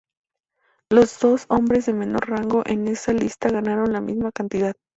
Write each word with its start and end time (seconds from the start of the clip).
Los 0.91 1.19
dos 1.19 1.45
hombres 1.47 1.85
de 1.85 1.93
menor 1.93 2.27
rango 2.27 2.63
en 2.65 2.87
esa 2.87 3.13
lista 3.13 3.49
ganaron 3.49 3.93
la 3.93 4.01
misma 4.01 4.31
cantidad. 4.31 4.73